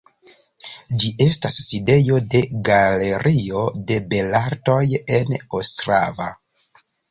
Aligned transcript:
Ĝi 1.03 1.11
estas 1.25 1.57
sidejo 1.65 2.17
de 2.37 2.41
Galerio 2.71 3.63
de 3.93 3.99
belartoj 4.15 4.81
en 5.21 5.41
Ostrava. 5.63 6.35